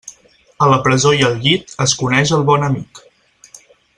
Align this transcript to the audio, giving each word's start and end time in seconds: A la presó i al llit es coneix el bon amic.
A 0.67 0.69
la 0.71 0.79
presó 0.87 1.11
i 1.17 1.21
al 1.27 1.35
llit 1.43 1.75
es 1.87 1.95
coneix 2.01 2.33
el 2.39 2.49
bon 2.51 2.69
amic. 2.71 3.05